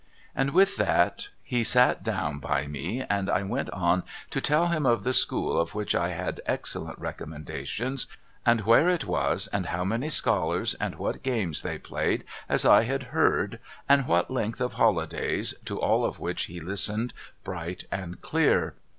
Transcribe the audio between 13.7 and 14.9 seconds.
and what length of